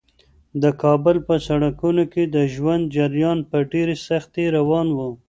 [0.61, 4.99] د کابل په سړکونو کې د ژوند جریان په ډېرې سختۍ روان و.